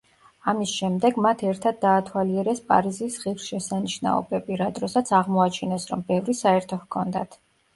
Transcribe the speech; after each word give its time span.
ამის 0.51 0.71
შემდეგ 0.77 1.19
მათ 1.25 1.43
ერთად 1.49 1.77
დაათვალიერეს 1.83 2.63
პარიზის 2.71 3.19
ღირსშესანიშნაობები, 3.25 4.59
რა 4.63 4.71
დროსაც 4.79 5.13
აღმოაჩინეს, 5.21 5.87
რომ 5.93 6.05
ბევრი 6.11 6.37
საერთო 6.41 6.83
ჰქონდათ. 6.85 7.39